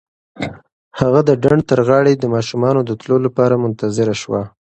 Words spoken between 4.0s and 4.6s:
شوه.